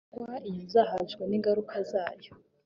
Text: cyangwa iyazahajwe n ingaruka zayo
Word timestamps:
cyangwa 0.09 0.35
iyazahajwe 0.49 1.23
n 1.25 1.31
ingaruka 1.37 1.75
zayo 1.91 2.31